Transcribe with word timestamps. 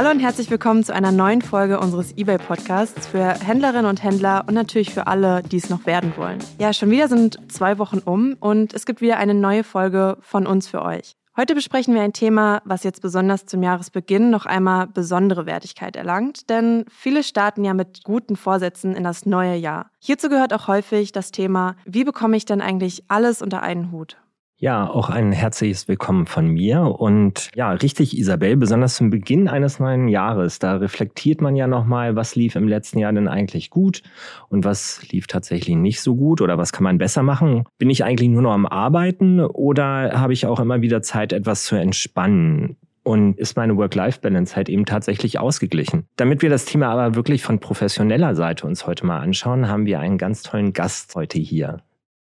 Hallo 0.00 0.12
und 0.12 0.20
herzlich 0.20 0.50
willkommen 0.50 0.82
zu 0.82 0.94
einer 0.94 1.12
neuen 1.12 1.42
Folge 1.42 1.78
unseres 1.78 2.16
eBay-Podcasts 2.16 3.06
für 3.06 3.34
Händlerinnen 3.34 3.84
und 3.84 4.02
Händler 4.02 4.44
und 4.48 4.54
natürlich 4.54 4.94
für 4.94 5.06
alle, 5.06 5.42
die 5.42 5.58
es 5.58 5.68
noch 5.68 5.84
werden 5.84 6.14
wollen. 6.16 6.38
Ja, 6.58 6.72
schon 6.72 6.90
wieder 6.90 7.06
sind 7.06 7.38
zwei 7.52 7.76
Wochen 7.76 7.98
um 7.98 8.34
und 8.40 8.72
es 8.72 8.86
gibt 8.86 9.02
wieder 9.02 9.18
eine 9.18 9.34
neue 9.34 9.62
Folge 9.62 10.16
von 10.22 10.46
uns 10.46 10.68
für 10.68 10.80
euch. 10.80 11.16
Heute 11.36 11.54
besprechen 11.54 11.94
wir 11.94 12.00
ein 12.00 12.14
Thema, 12.14 12.62
was 12.64 12.82
jetzt 12.82 13.02
besonders 13.02 13.44
zum 13.44 13.62
Jahresbeginn 13.62 14.30
noch 14.30 14.46
einmal 14.46 14.86
besondere 14.86 15.44
Wertigkeit 15.44 15.96
erlangt, 15.96 16.48
denn 16.48 16.86
viele 16.88 17.22
starten 17.22 17.62
ja 17.62 17.74
mit 17.74 18.02
guten 18.02 18.36
Vorsätzen 18.36 18.96
in 18.96 19.04
das 19.04 19.26
neue 19.26 19.56
Jahr. 19.56 19.90
Hierzu 19.98 20.30
gehört 20.30 20.54
auch 20.54 20.66
häufig 20.66 21.12
das 21.12 21.30
Thema, 21.30 21.76
wie 21.84 22.04
bekomme 22.04 22.38
ich 22.38 22.46
denn 22.46 22.62
eigentlich 22.62 23.04
alles 23.08 23.42
unter 23.42 23.62
einen 23.62 23.92
Hut? 23.92 24.16
Ja, 24.62 24.90
auch 24.90 25.08
ein 25.08 25.32
herzliches 25.32 25.88
Willkommen 25.88 26.26
von 26.26 26.46
mir. 26.46 26.82
Und 26.82 27.48
ja, 27.54 27.72
richtig, 27.72 28.18
Isabel, 28.18 28.58
besonders 28.58 28.94
zum 28.94 29.08
Beginn 29.08 29.48
eines 29.48 29.78
neuen 29.78 30.06
Jahres, 30.06 30.58
da 30.58 30.76
reflektiert 30.76 31.40
man 31.40 31.56
ja 31.56 31.66
nochmal, 31.66 32.14
was 32.14 32.36
lief 32.36 32.56
im 32.56 32.68
letzten 32.68 32.98
Jahr 32.98 33.10
denn 33.10 33.26
eigentlich 33.26 33.70
gut 33.70 34.02
und 34.50 34.66
was 34.66 35.00
lief 35.10 35.26
tatsächlich 35.26 35.76
nicht 35.76 36.02
so 36.02 36.14
gut 36.14 36.42
oder 36.42 36.58
was 36.58 36.72
kann 36.72 36.84
man 36.84 36.98
besser 36.98 37.22
machen. 37.22 37.64
Bin 37.78 37.88
ich 37.88 38.04
eigentlich 38.04 38.28
nur 38.28 38.42
noch 38.42 38.52
am 38.52 38.66
Arbeiten 38.66 39.40
oder 39.40 40.20
habe 40.20 40.34
ich 40.34 40.44
auch 40.44 40.60
immer 40.60 40.82
wieder 40.82 41.00
Zeit, 41.00 41.32
etwas 41.32 41.64
zu 41.64 41.76
entspannen? 41.76 42.76
und 43.02 43.38
ist 43.38 43.56
meine 43.56 43.78
Work-Life-Balance 43.78 44.54
halt 44.54 44.68
eben 44.68 44.84
tatsächlich 44.84 45.38
ausgeglichen. 45.38 46.04
Damit 46.16 46.42
wir 46.42 46.50
das 46.50 46.66
Thema 46.66 46.88
aber 46.88 47.14
wirklich 47.14 47.42
von 47.42 47.58
professioneller 47.58 48.34
Seite 48.34 48.66
uns 48.66 48.86
heute 48.86 49.06
mal 49.06 49.20
anschauen, 49.20 49.68
haben 49.68 49.86
wir 49.86 50.00
einen 50.00 50.18
ganz 50.18 50.42
tollen 50.42 50.74
Gast 50.74 51.14
heute 51.16 51.38
hier. 51.38 51.80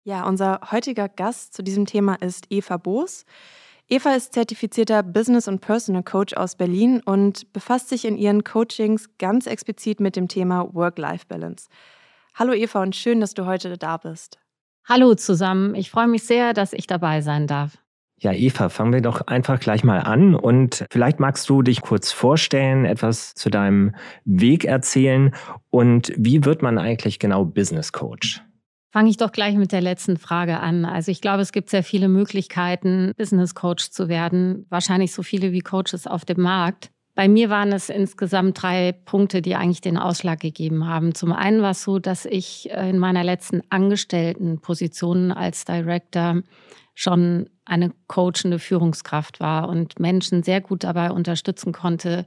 Ja, 0.04 0.26
unser 0.26 0.60
heutiger 0.72 1.08
Gast 1.08 1.54
zu 1.54 1.62
diesem 1.62 1.86
Thema 1.86 2.14
ist 2.14 2.46
Eva 2.50 2.76
Boos. 2.76 3.24
Eva 3.88 4.14
ist 4.14 4.32
zertifizierter 4.32 5.04
Business- 5.04 5.46
und 5.46 5.60
Personal 5.60 6.02
Coach 6.02 6.34
aus 6.34 6.56
Berlin 6.56 7.00
und 7.04 7.52
befasst 7.52 7.88
sich 7.88 8.04
in 8.04 8.16
ihren 8.16 8.42
Coachings 8.42 9.10
ganz 9.18 9.46
explizit 9.46 10.00
mit 10.00 10.16
dem 10.16 10.26
Thema 10.26 10.74
Work-Life-Balance. 10.74 11.68
Hallo 12.34 12.52
Eva 12.52 12.82
und 12.82 12.96
schön, 12.96 13.20
dass 13.20 13.34
du 13.34 13.46
heute 13.46 13.76
da 13.78 13.96
bist. 13.96 14.40
Hallo 14.88 15.14
zusammen, 15.14 15.76
ich 15.76 15.92
freue 15.92 16.08
mich 16.08 16.24
sehr, 16.24 16.52
dass 16.52 16.72
ich 16.72 16.88
dabei 16.88 17.20
sein 17.20 17.46
darf. 17.46 17.78
Ja, 18.18 18.32
Eva, 18.32 18.70
fangen 18.70 18.92
wir 18.92 19.02
doch 19.02 19.20
einfach 19.28 19.60
gleich 19.60 19.84
mal 19.84 20.00
an 20.00 20.34
und 20.34 20.84
vielleicht 20.90 21.20
magst 21.20 21.48
du 21.48 21.62
dich 21.62 21.80
kurz 21.80 22.10
vorstellen, 22.10 22.86
etwas 22.86 23.34
zu 23.34 23.50
deinem 23.50 23.94
Weg 24.24 24.64
erzählen 24.64 25.32
und 25.70 26.12
wie 26.16 26.44
wird 26.44 26.62
man 26.62 26.78
eigentlich 26.78 27.20
genau 27.20 27.44
Business 27.44 27.92
Coach? 27.92 28.42
Fange 28.92 29.08
ich 29.08 29.16
doch 29.16 29.32
gleich 29.32 29.56
mit 29.56 29.72
der 29.72 29.80
letzten 29.80 30.18
Frage 30.18 30.60
an. 30.60 30.84
Also 30.84 31.10
ich 31.10 31.22
glaube, 31.22 31.40
es 31.40 31.52
gibt 31.52 31.70
sehr 31.70 31.82
viele 31.82 32.08
Möglichkeiten, 32.08 33.12
Business 33.16 33.54
Coach 33.54 33.90
zu 33.90 34.08
werden. 34.08 34.66
Wahrscheinlich 34.68 35.14
so 35.14 35.22
viele 35.22 35.52
wie 35.52 35.60
Coaches 35.60 36.06
auf 36.06 36.26
dem 36.26 36.42
Markt. 36.42 36.90
Bei 37.14 37.26
mir 37.26 37.48
waren 37.48 37.72
es 37.72 37.88
insgesamt 37.88 38.62
drei 38.62 38.92
Punkte, 38.92 39.40
die 39.40 39.54
eigentlich 39.54 39.80
den 39.80 39.96
Ausschlag 39.96 40.40
gegeben 40.40 40.86
haben. 40.86 41.14
Zum 41.14 41.32
einen 41.32 41.62
war 41.62 41.70
es 41.70 41.82
so, 41.82 41.98
dass 41.98 42.26
ich 42.26 42.70
äh, 42.70 42.90
in 42.90 42.98
meiner 42.98 43.24
letzten 43.24 43.62
Angestelltenposition 43.70 45.32
als 45.32 45.64
Director 45.64 46.42
schon 46.94 47.48
eine 47.64 47.92
coachende 48.08 48.58
Führungskraft 48.58 49.40
war 49.40 49.70
und 49.70 50.00
Menschen 50.00 50.42
sehr 50.42 50.60
gut 50.60 50.84
dabei 50.84 51.12
unterstützen 51.12 51.72
konnte, 51.72 52.26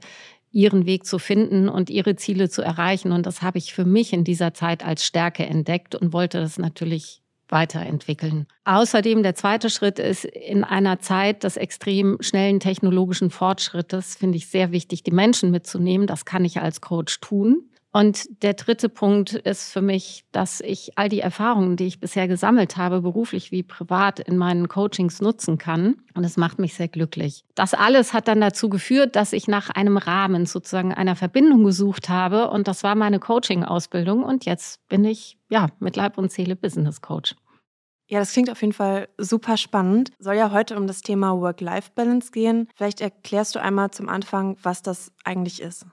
ihren 0.56 0.86
Weg 0.86 1.04
zu 1.04 1.18
finden 1.18 1.68
und 1.68 1.90
ihre 1.90 2.16
Ziele 2.16 2.48
zu 2.48 2.62
erreichen. 2.62 3.12
Und 3.12 3.26
das 3.26 3.42
habe 3.42 3.58
ich 3.58 3.74
für 3.74 3.84
mich 3.84 4.14
in 4.14 4.24
dieser 4.24 4.54
Zeit 4.54 4.84
als 4.84 5.04
Stärke 5.04 5.44
entdeckt 5.44 5.94
und 5.94 6.14
wollte 6.14 6.40
das 6.40 6.58
natürlich 6.58 7.20
weiterentwickeln. 7.48 8.46
Außerdem 8.64 9.22
der 9.22 9.34
zweite 9.34 9.68
Schritt 9.68 9.98
ist 9.98 10.24
in 10.24 10.64
einer 10.64 10.98
Zeit 10.98 11.44
des 11.44 11.58
extrem 11.58 12.16
schnellen 12.20 12.58
technologischen 12.58 13.30
Fortschrittes, 13.30 14.16
finde 14.16 14.38
ich 14.38 14.48
sehr 14.48 14.72
wichtig, 14.72 15.02
die 15.02 15.12
Menschen 15.12 15.50
mitzunehmen. 15.50 16.06
Das 16.06 16.24
kann 16.24 16.44
ich 16.44 16.58
als 16.60 16.80
Coach 16.80 17.20
tun. 17.20 17.68
Und 17.96 18.42
der 18.42 18.52
dritte 18.52 18.90
Punkt 18.90 19.32
ist 19.32 19.72
für 19.72 19.80
mich, 19.80 20.26
dass 20.30 20.60
ich 20.60 20.98
all 20.98 21.08
die 21.08 21.20
Erfahrungen, 21.20 21.76
die 21.76 21.86
ich 21.86 21.98
bisher 21.98 22.28
gesammelt 22.28 22.76
habe, 22.76 23.00
beruflich 23.00 23.52
wie 23.52 23.62
privat 23.62 24.20
in 24.20 24.36
meinen 24.36 24.68
Coachings 24.68 25.22
nutzen 25.22 25.56
kann. 25.56 25.96
Und 26.12 26.22
es 26.22 26.36
macht 26.36 26.58
mich 26.58 26.74
sehr 26.74 26.88
glücklich. 26.88 27.46
Das 27.54 27.72
alles 27.72 28.12
hat 28.12 28.28
dann 28.28 28.42
dazu 28.42 28.68
geführt, 28.68 29.16
dass 29.16 29.32
ich 29.32 29.48
nach 29.48 29.70
einem 29.70 29.96
Rahmen, 29.96 30.44
sozusagen 30.44 30.92
einer 30.92 31.16
Verbindung 31.16 31.64
gesucht 31.64 32.10
habe. 32.10 32.50
Und 32.50 32.68
das 32.68 32.82
war 32.82 32.96
meine 32.96 33.18
Coaching-Ausbildung. 33.18 34.24
Und 34.24 34.44
jetzt 34.44 34.86
bin 34.88 35.06
ich, 35.06 35.38
ja, 35.48 35.68
mit 35.78 35.96
Leib 35.96 36.18
und 36.18 36.30
Seele 36.30 36.54
Business 36.54 37.00
Coach. 37.00 37.34
Ja, 38.08 38.18
das 38.18 38.34
klingt 38.34 38.50
auf 38.50 38.60
jeden 38.60 38.74
Fall 38.74 39.08
super 39.16 39.56
spannend. 39.56 40.10
Soll 40.18 40.36
ja 40.36 40.50
heute 40.50 40.76
um 40.76 40.86
das 40.86 41.00
Thema 41.00 41.40
Work-Life-Balance 41.40 42.30
gehen. 42.30 42.68
Vielleicht 42.76 43.00
erklärst 43.00 43.54
du 43.54 43.62
einmal 43.62 43.90
zum 43.90 44.10
Anfang, 44.10 44.58
was 44.62 44.82
das 44.82 45.12
eigentlich 45.24 45.62
ist. 45.62 45.86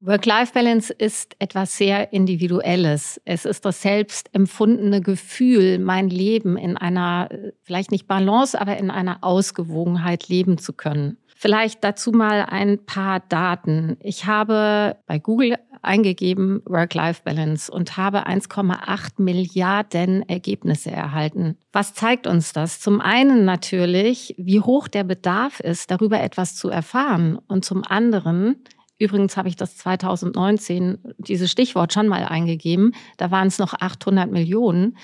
Work-Life-Balance 0.00 0.92
ist 0.92 1.36
etwas 1.38 1.78
sehr 1.78 2.12
Individuelles. 2.12 3.20
Es 3.24 3.46
ist 3.46 3.64
das 3.64 3.80
selbst 3.80 4.28
empfundene 4.34 5.00
Gefühl, 5.00 5.78
mein 5.78 6.10
Leben 6.10 6.58
in 6.58 6.76
einer, 6.76 7.30
vielleicht 7.62 7.90
nicht 7.90 8.06
Balance, 8.06 8.60
aber 8.60 8.76
in 8.76 8.90
einer 8.90 9.18
Ausgewogenheit 9.22 10.28
leben 10.28 10.58
zu 10.58 10.74
können. 10.74 11.16
Vielleicht 11.38 11.82
dazu 11.82 12.12
mal 12.12 12.46
ein 12.48 12.84
paar 12.84 13.20
Daten. 13.20 13.96
Ich 14.00 14.26
habe 14.26 14.96
bei 15.06 15.18
Google 15.18 15.56
eingegeben 15.82 16.62
Work-Life-Balance 16.66 17.70
und 17.70 17.96
habe 17.96 18.26
1,8 18.26 19.22
Milliarden 19.22 20.28
Ergebnisse 20.28 20.90
erhalten. 20.90 21.56
Was 21.72 21.94
zeigt 21.94 22.26
uns 22.26 22.52
das? 22.52 22.80
Zum 22.80 23.00
einen 23.00 23.44
natürlich, 23.44 24.34
wie 24.38 24.60
hoch 24.60 24.88
der 24.88 25.04
Bedarf 25.04 25.60
ist, 25.60 25.90
darüber 25.90 26.20
etwas 26.20 26.56
zu 26.56 26.68
erfahren 26.68 27.38
und 27.48 27.64
zum 27.64 27.84
anderen, 27.84 28.56
Übrigens 28.98 29.36
habe 29.36 29.48
ich 29.48 29.56
das 29.56 29.76
2019, 29.76 30.98
dieses 31.18 31.50
Stichwort 31.50 31.92
schon 31.92 32.08
mal 32.08 32.24
eingegeben. 32.24 32.92
Da 33.16 33.30
waren 33.30 33.48
es 33.48 33.58
noch 33.58 33.74
800 33.74 34.30
Millionen. 34.30 34.96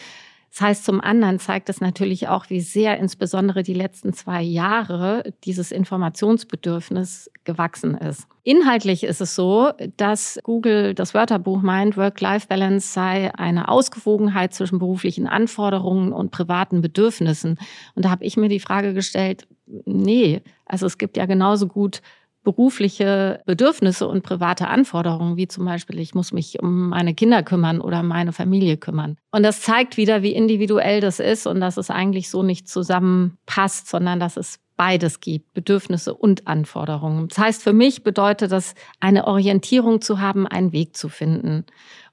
Das 0.53 0.61
heißt, 0.61 0.85
zum 0.85 1.01
anderen 1.01 1.39
zeigt 1.39 1.71
es 1.71 1.81
natürlich 1.81 2.29
auch, 2.29 2.51
wie 2.51 2.61
sehr 2.61 2.99
insbesondere 2.99 3.63
die 3.63 3.73
letzten 3.73 4.13
zwei 4.13 4.43
Jahre 4.43 5.33
dieses 5.45 5.73
Informationsbedürfnis 5.73 7.31
gewachsen 7.45 7.95
ist. 7.95 8.29
Inhaltlich 8.43 9.05
ist 9.05 9.23
es 9.23 9.35
so, 9.35 9.71
dass 9.97 10.39
Google 10.43 10.95
das 10.95 11.15
Wörterbuch 11.15 11.63
meint, 11.63 11.97
Work-Life-Balance 11.97 12.93
sei 12.93 13.35
eine 13.35 13.69
Ausgewogenheit 13.69 14.53
zwischen 14.53 14.79
beruflichen 14.79 15.27
Anforderungen 15.27 16.13
und 16.13 16.33
privaten 16.33 16.83
Bedürfnissen. 16.83 17.59
Und 17.95 18.05
da 18.05 18.11
habe 18.11 18.25
ich 18.25 18.37
mir 18.37 18.51
die 18.51 18.61
Frage 18.61 18.93
gestellt, 18.93 19.49
nee, 19.87 20.43
also 20.67 20.85
es 20.85 20.99
gibt 20.99 21.17
ja 21.17 21.25
genauso 21.25 21.67
gut 21.67 22.03
berufliche 22.43 23.41
Bedürfnisse 23.47 24.09
und 24.09 24.23
private 24.23 24.69
Anforderungen, 24.69 25.37
wie 25.37 25.49
zum 25.49 25.65
Beispiel, 25.65 25.99
ich 26.01 26.15
muss 26.15 26.33
mich 26.33 26.61
um 26.61 26.89
meine 26.89 27.15
Kinder 27.15 27.43
kümmern 27.43 27.81
oder 27.81 28.03
meine 28.03 28.33
Familie 28.33 28.77
kümmern. 28.77 29.17
Und 29.31 29.43
das 29.43 29.63
zeigt 29.63 29.97
wieder, 29.97 30.23
wie 30.23 30.33
individuell 30.33 31.01
das 31.01 31.21
ist 31.21 31.47
und 31.47 31.61
dass 31.61 31.77
es 31.77 31.91
eigentlich 31.91 32.31
so 32.31 32.43
nicht 32.43 32.69
zusammenpasst, 32.69 33.89
sondern 33.89 34.19
dass 34.21 34.37
es 34.37 34.59
beides 34.77 35.21
gibt, 35.21 35.53
Bedürfnisse 35.53 36.15
und 36.15 36.49
Anforderungen. 36.49 37.29
Das 37.29 37.39
heißt, 37.39 37.63
für 37.63 37.73
mich 37.73 38.03
bedeutet 38.03 38.51
das, 38.51 38.75
eine 39.01 39.27
Orientierung 39.27 40.01
zu 40.01 40.21
haben, 40.21 40.47
einen 40.47 40.73
Weg 40.73 40.97
zu 40.97 41.09
finden 41.09 41.67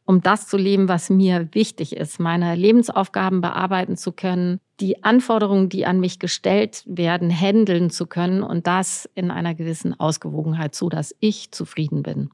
um 0.09 0.23
das 0.23 0.47
zu 0.47 0.57
leben, 0.57 0.89
was 0.89 1.11
mir 1.11 1.49
wichtig 1.51 1.95
ist, 1.95 2.19
meine 2.19 2.55
Lebensaufgaben 2.55 3.41
bearbeiten 3.41 3.95
zu 3.95 4.11
können, 4.11 4.59
die 4.79 5.03
Anforderungen, 5.03 5.69
die 5.69 5.85
an 5.85 5.99
mich 5.99 6.17
gestellt 6.17 6.83
werden, 6.87 7.29
handeln 7.29 7.91
zu 7.91 8.07
können 8.07 8.41
und 8.41 8.65
das 8.65 9.07
in 9.13 9.29
einer 9.29 9.53
gewissen 9.53 9.99
Ausgewogenheit, 9.99 10.73
so 10.73 10.89
dass 10.89 11.15
ich 11.19 11.51
zufrieden 11.51 12.01
bin. 12.01 12.31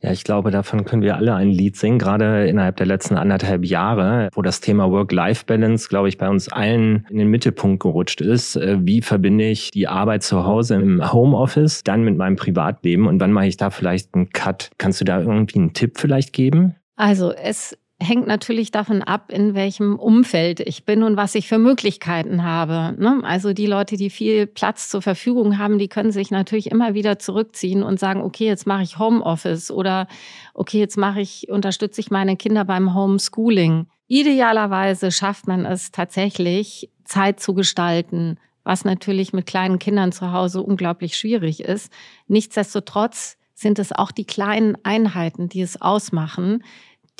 Ja, 0.00 0.12
ich 0.12 0.24
glaube, 0.24 0.50
davon 0.50 0.86
können 0.86 1.02
wir 1.02 1.16
alle 1.16 1.34
ein 1.34 1.50
Lied 1.50 1.76
singen, 1.76 1.98
gerade 1.98 2.46
innerhalb 2.46 2.76
der 2.76 2.86
letzten 2.86 3.16
anderthalb 3.16 3.66
Jahre, 3.66 4.30
wo 4.32 4.40
das 4.40 4.62
Thema 4.62 4.90
Work-Life-Balance, 4.90 5.90
glaube 5.90 6.08
ich, 6.08 6.16
bei 6.16 6.30
uns 6.30 6.48
allen 6.48 7.06
in 7.10 7.18
den 7.18 7.28
Mittelpunkt 7.28 7.82
gerutscht 7.82 8.22
ist. 8.22 8.56
Äh, 8.56 8.78
wie 8.80 9.02
verbinde 9.02 9.44
ich 9.44 9.72
die 9.72 9.88
Arbeit 9.88 10.22
zu 10.22 10.46
Hause 10.46 10.76
im 10.76 11.12
Homeoffice 11.12 11.84
dann 11.84 12.02
mit 12.02 12.16
meinem 12.16 12.36
Privatleben 12.36 13.06
und 13.06 13.20
wann 13.20 13.32
mache 13.32 13.46
ich 13.46 13.58
da 13.58 13.68
vielleicht 13.68 14.14
einen 14.14 14.30
Cut? 14.30 14.70
Kannst 14.78 15.02
du 15.02 15.04
da 15.04 15.20
irgendwie 15.20 15.58
einen 15.58 15.74
Tipp 15.74 15.98
vielleicht 15.98 16.32
geben? 16.32 16.76
Also 16.96 17.32
es 17.32 17.76
hängt 18.00 18.26
natürlich 18.26 18.70
davon 18.70 19.02
ab, 19.02 19.30
in 19.32 19.54
welchem 19.54 19.98
Umfeld 19.98 20.60
ich 20.60 20.84
bin 20.84 21.02
und 21.02 21.16
was 21.16 21.34
ich 21.34 21.48
für 21.48 21.58
Möglichkeiten 21.58 22.42
habe. 22.42 22.94
Ne? 23.00 23.20
Also 23.22 23.52
die 23.52 23.66
Leute, 23.66 23.96
die 23.96 24.10
viel 24.10 24.46
Platz 24.46 24.88
zur 24.88 25.00
Verfügung 25.00 25.58
haben, 25.58 25.78
die 25.78 25.88
können 25.88 26.10
sich 26.10 26.30
natürlich 26.30 26.70
immer 26.70 26.94
wieder 26.94 27.18
zurückziehen 27.18 27.82
und 27.82 27.98
sagen, 27.98 28.20
okay, 28.20 28.46
jetzt 28.46 28.66
mache 28.66 28.82
ich 28.82 28.98
Homeoffice 28.98 29.70
oder 29.70 30.06
okay, 30.54 30.78
jetzt 30.78 30.96
mache 30.96 31.20
ich, 31.20 31.48
unterstütze 31.48 32.00
ich 32.00 32.10
meine 32.10 32.36
Kinder 32.36 32.64
beim 32.64 32.94
Homeschooling. 32.94 33.86
Idealerweise 34.06 35.10
schafft 35.10 35.46
man 35.46 35.64
es 35.64 35.90
tatsächlich, 35.90 36.90
Zeit 37.04 37.38
zu 37.40 37.54
gestalten, 37.54 38.38
was 38.64 38.84
natürlich 38.84 39.32
mit 39.32 39.46
kleinen 39.46 39.78
Kindern 39.78 40.10
zu 40.10 40.32
Hause 40.32 40.62
unglaublich 40.62 41.16
schwierig 41.16 41.62
ist. 41.62 41.92
Nichtsdestotrotz 42.28 43.36
sind 43.54 43.78
es 43.78 43.92
auch 43.92 44.10
die 44.10 44.24
kleinen 44.24 44.76
Einheiten, 44.82 45.48
die 45.48 45.62
es 45.62 45.80
ausmachen, 45.80 46.62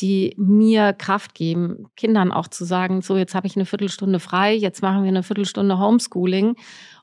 die 0.00 0.34
mir 0.36 0.92
Kraft 0.92 1.34
geben, 1.34 1.86
Kindern 1.96 2.32
auch 2.32 2.48
zu 2.48 2.64
sagen, 2.64 3.00
so 3.00 3.16
jetzt 3.16 3.34
habe 3.34 3.46
ich 3.46 3.56
eine 3.56 3.66
Viertelstunde 3.66 4.19
frei, 4.19 4.54
jetzt 4.54 4.82
machen 4.82 5.02
wir 5.02 5.08
eine 5.08 5.22
Viertelstunde 5.22 5.78
Homeschooling 5.78 6.56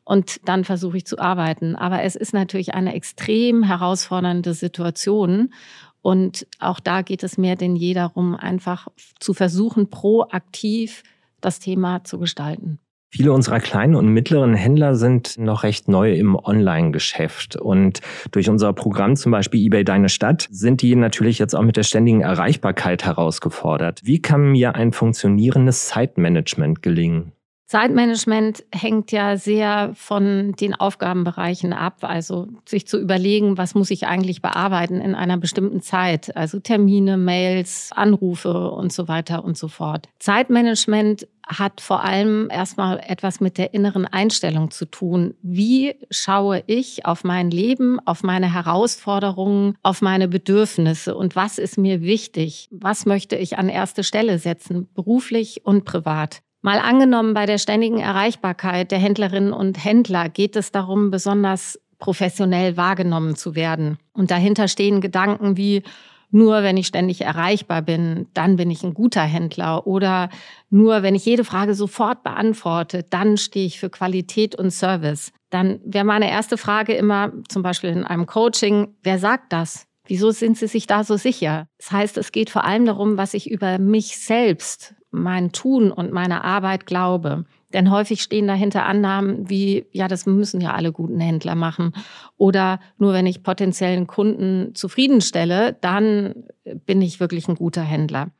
und 0.03 0.47
dann 0.47 0.65
versuche 0.65 0.97
ich 0.97 1.05
zu 1.05 1.17
arbeiten. 1.17 1.75
Aber 1.75 2.03
es 2.03 2.15
ist 2.15 2.33
natürlich 2.33 2.73
eine 2.73 2.93
extrem 2.93 3.63
herausfordernde 3.63 4.53
Situation. 4.53 5.53
Und 6.01 6.47
auch 6.59 6.79
da 6.79 7.01
geht 7.03 7.23
es 7.23 7.37
mehr 7.37 7.55
denn 7.55 7.75
je 7.75 7.93
darum, 7.93 8.35
einfach 8.35 8.87
zu 9.19 9.33
versuchen, 9.33 9.89
proaktiv 9.89 11.03
das 11.39 11.59
Thema 11.59 12.03
zu 12.03 12.19
gestalten. 12.19 12.79
Viele 13.13 13.33
unserer 13.33 13.59
kleinen 13.59 13.95
und 13.95 14.07
mittleren 14.07 14.53
Händler 14.53 14.95
sind 14.95 15.37
noch 15.37 15.63
recht 15.63 15.89
neu 15.89 16.13
im 16.13 16.37
Online-Geschäft. 16.37 17.57
Und 17.57 17.99
durch 18.31 18.49
unser 18.49 18.71
Programm, 18.71 19.17
zum 19.17 19.33
Beispiel 19.33 19.65
eBay 19.65 19.83
Deine 19.83 20.07
Stadt, 20.07 20.47
sind 20.49 20.81
die 20.81 20.95
natürlich 20.95 21.37
jetzt 21.37 21.53
auch 21.53 21.61
mit 21.61 21.75
der 21.75 21.83
ständigen 21.83 22.21
Erreichbarkeit 22.21 23.03
herausgefordert. 23.03 23.99
Wie 24.05 24.21
kann 24.21 24.53
mir 24.53 24.75
ein 24.75 24.93
funktionierendes 24.93 25.87
Zeitmanagement 25.87 26.81
gelingen? 26.81 27.33
Zeitmanagement 27.71 28.65
hängt 28.73 29.13
ja 29.13 29.37
sehr 29.37 29.91
von 29.95 30.53
den 30.59 30.73
Aufgabenbereichen 30.73 31.71
ab. 31.71 31.99
Also 32.01 32.49
sich 32.65 32.85
zu 32.85 32.99
überlegen, 32.99 33.57
was 33.57 33.75
muss 33.75 33.91
ich 33.91 34.07
eigentlich 34.07 34.41
bearbeiten 34.41 34.99
in 34.99 35.15
einer 35.15 35.37
bestimmten 35.37 35.81
Zeit. 35.81 36.35
Also 36.35 36.59
Termine, 36.59 37.15
Mails, 37.15 37.91
Anrufe 37.95 38.71
und 38.71 38.91
so 38.91 39.07
weiter 39.07 39.45
und 39.45 39.57
so 39.57 39.69
fort. 39.69 40.09
Zeitmanagement 40.19 41.29
hat 41.57 41.81
vor 41.81 42.03
allem 42.03 42.49
erstmal 42.49 42.99
etwas 43.05 43.39
mit 43.39 43.57
der 43.57 43.73
inneren 43.73 44.05
Einstellung 44.05 44.71
zu 44.71 44.85
tun. 44.85 45.35
Wie 45.41 45.95
schaue 46.09 46.63
ich 46.67 47.05
auf 47.05 47.23
mein 47.23 47.51
Leben, 47.51 47.99
auf 48.05 48.23
meine 48.23 48.53
Herausforderungen, 48.53 49.75
auf 49.83 50.01
meine 50.01 50.27
Bedürfnisse 50.27 51.15
und 51.15 51.35
was 51.35 51.57
ist 51.57 51.77
mir 51.77 52.01
wichtig? 52.01 52.69
Was 52.71 53.05
möchte 53.05 53.35
ich 53.35 53.57
an 53.57 53.69
erste 53.69 54.03
Stelle 54.03 54.39
setzen, 54.39 54.87
beruflich 54.93 55.65
und 55.65 55.85
privat? 55.85 56.41
Mal 56.61 56.79
angenommen, 56.79 57.33
bei 57.33 57.47
der 57.47 57.57
ständigen 57.57 57.99
Erreichbarkeit 57.99 58.91
der 58.91 58.99
Händlerinnen 58.99 59.51
und 59.51 59.83
Händler 59.83 60.29
geht 60.29 60.55
es 60.55 60.71
darum, 60.71 61.09
besonders 61.09 61.79
professionell 61.97 62.77
wahrgenommen 62.77 63.35
zu 63.35 63.55
werden. 63.55 63.97
Und 64.13 64.31
dahinter 64.31 64.67
stehen 64.67 65.01
Gedanken 65.01 65.57
wie, 65.57 65.83
nur 66.31 66.63
wenn 66.63 66.77
ich 66.77 66.87
ständig 66.87 67.21
erreichbar 67.21 67.81
bin, 67.81 68.27
dann 68.33 68.55
bin 68.55 68.71
ich 68.71 68.83
ein 68.83 68.93
guter 68.93 69.21
Händler. 69.21 69.85
Oder 69.85 70.29
nur 70.69 71.03
wenn 71.03 71.15
ich 71.15 71.25
jede 71.25 71.43
Frage 71.43 71.75
sofort 71.75 72.23
beantworte, 72.23 73.03
dann 73.03 73.37
stehe 73.37 73.65
ich 73.65 73.79
für 73.79 73.89
Qualität 73.89 74.55
und 74.55 74.71
Service. 74.71 75.31
Dann 75.49 75.79
wäre 75.83 76.05
meine 76.05 76.31
erste 76.31 76.57
Frage 76.57 76.93
immer, 76.93 77.33
zum 77.49 77.61
Beispiel 77.61 77.89
in 77.89 78.05
einem 78.05 78.25
Coaching, 78.25 78.95
wer 79.03 79.19
sagt 79.19 79.51
das? 79.51 79.85
Wieso 80.05 80.31
sind 80.31 80.57
Sie 80.57 80.67
sich 80.67 80.87
da 80.87 81.03
so 81.03 81.17
sicher? 81.17 81.67
Das 81.77 81.91
heißt, 81.91 82.17
es 82.17 82.31
geht 82.31 82.49
vor 82.49 82.63
allem 82.63 82.85
darum, 82.85 83.17
was 83.17 83.33
ich 83.33 83.49
über 83.49 83.77
mich 83.77 84.17
selbst 84.17 84.95
mein 85.11 85.51
Tun 85.51 85.91
und 85.91 86.11
meine 86.11 86.43
Arbeit 86.43 86.85
glaube. 86.85 87.45
Denn 87.73 87.91
häufig 87.91 88.21
stehen 88.21 88.47
dahinter 88.47 88.85
Annahmen 88.85 89.49
wie, 89.49 89.85
ja, 89.91 90.07
das 90.07 90.25
müssen 90.25 90.61
ja 90.61 90.73
alle 90.73 90.91
guten 90.91 91.19
Händler 91.19 91.55
machen. 91.55 91.93
Oder 92.37 92.79
nur 92.97 93.13
wenn 93.13 93.25
ich 93.25 93.43
potenziellen 93.43 94.07
Kunden 94.07 94.75
zufriedenstelle, 94.75 95.77
dann 95.81 96.43
bin 96.85 97.01
ich 97.01 97.19
wirklich 97.19 97.47
ein 97.47 97.55
guter 97.55 97.83
Händler. 97.83 98.31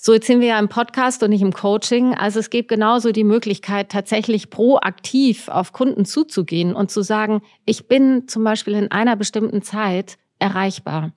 So, 0.00 0.12
jetzt 0.14 0.28
sind 0.28 0.40
wir 0.40 0.48
ja 0.48 0.58
im 0.60 0.68
Podcast 0.68 1.24
und 1.24 1.30
nicht 1.30 1.42
im 1.42 1.52
Coaching. 1.52 2.14
Also 2.14 2.38
es 2.38 2.50
gibt 2.50 2.68
genauso 2.68 3.10
die 3.10 3.24
Möglichkeit, 3.24 3.90
tatsächlich 3.90 4.48
proaktiv 4.48 5.48
auf 5.48 5.72
Kunden 5.72 6.04
zuzugehen 6.04 6.72
und 6.72 6.90
zu 6.92 7.02
sagen, 7.02 7.42
ich 7.64 7.88
bin 7.88 8.28
zum 8.28 8.44
Beispiel 8.44 8.74
in 8.74 8.92
einer 8.92 9.16
bestimmten 9.16 9.60
Zeit 9.62 10.16
erreichbar 10.38 11.12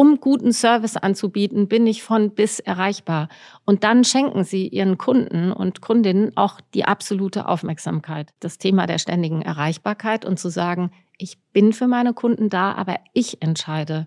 um 0.00 0.18
guten 0.18 0.54
Service 0.54 0.96
anzubieten, 0.96 1.68
bin 1.68 1.86
ich 1.86 2.02
von 2.02 2.30
bis 2.30 2.58
erreichbar. 2.58 3.28
Und 3.66 3.84
dann 3.84 4.02
schenken 4.02 4.44
Sie 4.44 4.66
Ihren 4.66 4.96
Kunden 4.96 5.52
und 5.52 5.82
Kundinnen 5.82 6.34
auch 6.38 6.58
die 6.72 6.86
absolute 6.86 7.46
Aufmerksamkeit. 7.46 8.30
Das 8.40 8.56
Thema 8.56 8.86
der 8.86 8.96
ständigen 8.96 9.42
Erreichbarkeit 9.42 10.24
und 10.24 10.38
zu 10.38 10.48
sagen, 10.48 10.90
ich 11.18 11.36
bin 11.52 11.74
für 11.74 11.86
meine 11.86 12.14
Kunden 12.14 12.48
da, 12.48 12.72
aber 12.72 12.96
ich 13.12 13.42
entscheide, 13.42 14.06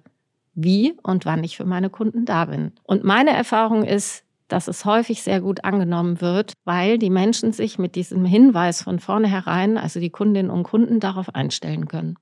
wie 0.56 0.98
und 1.04 1.28
wann 1.28 1.44
ich 1.44 1.58
für 1.58 1.66
meine 1.66 1.92
Kunden 1.92 2.26
da 2.26 2.46
bin. 2.46 2.72
Und 2.82 3.04
meine 3.04 3.30
Erfahrung 3.30 3.84
ist, 3.84 4.24
dass 4.48 4.68
es 4.68 4.86
häufig 4.86 5.22
sehr 5.22 5.42
gut 5.42 5.64
angenommen 5.64 6.22
wird, 6.22 6.54
weil 6.66 6.98
die 6.98 7.12
Menschen 7.12 7.52
sich 7.52 7.78
mit 7.78 7.94
diesem 7.94 8.26
Hinweis 8.26 8.82
von 8.82 8.98
vornherein, 8.98 9.78
also 9.78 10.00
die 10.00 10.10
Kundinnen 10.10 10.50
und 10.50 10.64
Kunden, 10.64 11.00
darauf 11.00 11.36
einstellen 11.36 11.88
können. 11.88 12.18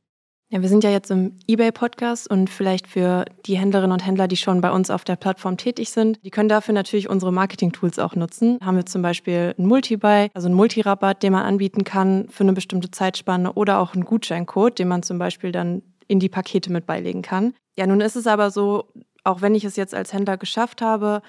Ja, 0.53 0.61
wir 0.61 0.67
sind 0.67 0.83
ja 0.83 0.89
jetzt 0.89 1.09
im 1.09 1.37
eBay-Podcast 1.47 2.29
und 2.29 2.49
vielleicht 2.49 2.85
für 2.85 3.23
die 3.45 3.57
Händlerinnen 3.57 3.93
und 3.93 4.05
Händler, 4.05 4.27
die 4.27 4.35
schon 4.35 4.59
bei 4.59 4.69
uns 4.69 4.89
auf 4.89 5.05
der 5.05 5.15
Plattform 5.15 5.55
tätig 5.55 5.91
sind, 5.91 6.19
die 6.25 6.29
können 6.29 6.49
dafür 6.49 6.73
natürlich 6.73 7.09
unsere 7.09 7.31
Marketing-Tools 7.31 7.99
auch 7.99 8.17
nutzen. 8.17 8.57
Haben 8.61 8.75
wir 8.75 8.85
zum 8.85 9.01
Beispiel 9.01 9.55
einen 9.57 9.69
Multi-Buy, 9.69 10.27
also 10.33 10.47
einen 10.49 10.55
Multirabatt, 10.55 11.23
den 11.23 11.31
man 11.31 11.43
anbieten 11.43 11.85
kann 11.85 12.27
für 12.27 12.43
eine 12.43 12.51
bestimmte 12.51 12.91
Zeitspanne 12.91 13.53
oder 13.53 13.79
auch 13.79 13.93
einen 13.93 14.03
Gutscheincode, 14.03 14.77
den 14.77 14.89
man 14.89 15.03
zum 15.03 15.17
Beispiel 15.19 15.53
dann 15.53 15.83
in 16.09 16.19
die 16.19 16.27
Pakete 16.27 16.69
mit 16.69 16.85
beilegen 16.85 17.21
kann. 17.21 17.53
Ja, 17.77 17.87
nun 17.87 18.01
ist 18.01 18.17
es 18.17 18.27
aber 18.27 18.51
so, 18.51 18.91
auch 19.23 19.41
wenn 19.41 19.55
ich 19.55 19.63
es 19.63 19.77
jetzt 19.77 19.95
als 19.95 20.11
Händler 20.11 20.35
geschafft 20.35 20.81
habe, 20.81 21.21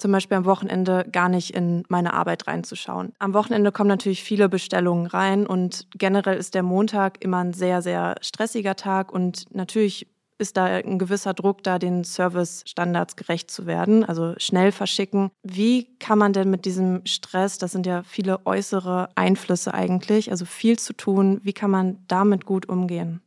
zum 0.00 0.12
Beispiel 0.12 0.36
am 0.36 0.44
Wochenende 0.44 1.06
gar 1.10 1.28
nicht 1.28 1.54
in 1.54 1.84
meine 1.88 2.14
Arbeit 2.14 2.46
reinzuschauen. 2.46 3.12
Am 3.18 3.34
Wochenende 3.34 3.70
kommen 3.70 3.88
natürlich 3.88 4.24
viele 4.24 4.48
Bestellungen 4.48 5.06
rein 5.06 5.46
und 5.46 5.86
generell 5.94 6.38
ist 6.38 6.54
der 6.54 6.62
Montag 6.62 7.22
immer 7.22 7.38
ein 7.38 7.52
sehr, 7.52 7.82
sehr 7.82 8.16
stressiger 8.22 8.76
Tag 8.76 9.12
und 9.12 9.54
natürlich 9.54 10.08
ist 10.38 10.56
da 10.56 10.64
ein 10.64 10.98
gewisser 10.98 11.34
Druck 11.34 11.62
da, 11.62 11.78
den 11.78 12.02
Service-Standards 12.02 13.16
gerecht 13.16 13.50
zu 13.50 13.66
werden, 13.66 14.04
also 14.04 14.34
schnell 14.38 14.72
verschicken. 14.72 15.30
Wie 15.42 15.96
kann 15.98 16.18
man 16.18 16.32
denn 16.32 16.48
mit 16.48 16.64
diesem 16.64 17.02
Stress, 17.04 17.58
das 17.58 17.72
sind 17.72 17.84
ja 17.84 18.02
viele 18.02 18.46
äußere 18.46 19.10
Einflüsse 19.14 19.74
eigentlich, 19.74 20.30
also 20.30 20.46
viel 20.46 20.78
zu 20.78 20.94
tun, 20.94 21.40
wie 21.42 21.52
kann 21.52 21.70
man 21.70 21.98
damit 22.08 22.46
gut 22.46 22.68
umgehen? 22.68 23.20